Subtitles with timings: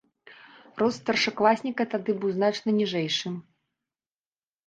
[0.81, 3.35] Рост старшакласніка тады быў значна ніжэйшым.